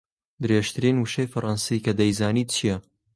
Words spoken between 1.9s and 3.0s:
دەیزانیت چییە؟